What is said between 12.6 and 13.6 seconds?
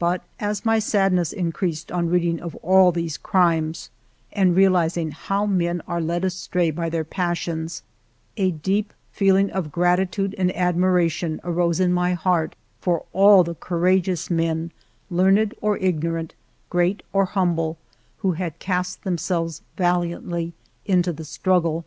for all the